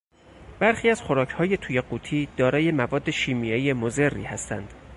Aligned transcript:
برخی 0.59 0.89
از 0.89 1.01
خوراکهای 1.01 1.57
توی 1.57 1.81
قوطی 1.81 2.27
دارای 2.37 2.71
مواد 2.71 3.09
شیمیایی 3.09 3.73
مضری 3.73 4.23
هستند. 4.23 4.73